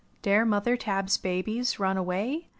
"Dare 0.23 0.45
mother 0.47 0.75
Tab's 0.75 1.19
babies 1.19 1.77
run 1.77 1.95
away. 1.95 2.47